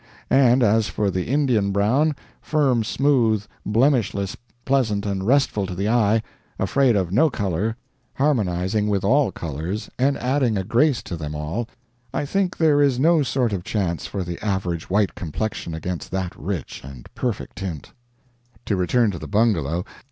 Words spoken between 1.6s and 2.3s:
brown